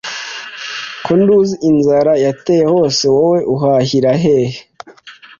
Ko 1.03 1.11
nduzi 1.21 1.55
inzara 1.69 2.11
yateye 2.25 2.65
hose 2.73 3.03
wowe 3.15 3.39
uhahira 3.53 4.11
hehe 4.23 4.59